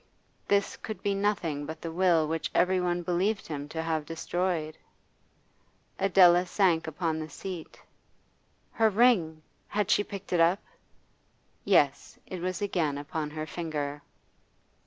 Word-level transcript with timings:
This 0.47 0.77
could 0.77 1.03
be 1.03 1.13
nothing 1.13 1.67
but 1.67 1.79
the 1.79 1.91
will 1.91 2.27
which 2.27 2.49
every 2.55 2.81
one 2.81 3.03
believed 3.03 3.45
him 3.45 3.69
to 3.69 3.83
have 3.83 4.03
destroyed. 4.03 4.75
Adela 5.99 6.47
sank 6.47 6.87
upon 6.87 7.19
the 7.19 7.29
seat. 7.29 7.79
Her 8.71 8.89
ring! 8.89 9.43
Had 9.67 9.91
she 9.91 10.03
picked 10.03 10.33
it 10.33 10.39
up? 10.39 10.57
Yes; 11.63 12.17
it 12.25 12.41
was 12.41 12.63
again 12.63 12.97
upon 12.97 13.29
her 13.29 13.45
finger. 13.45 14.01